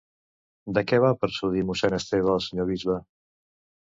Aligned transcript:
De 0.77 0.83
què 0.91 0.97
va 1.03 1.11
persuadir 1.25 1.61
mossèn 1.67 1.97
Esteve 1.97 2.31
al 2.37 2.41
senyor 2.47 2.67
bisbe? 2.71 2.97